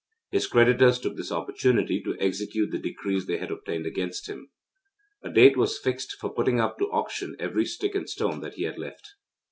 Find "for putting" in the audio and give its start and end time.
6.13-6.59